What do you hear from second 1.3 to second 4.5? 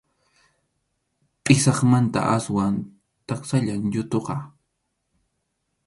Pʼisaqmanta aswan taksallam yuthuqa.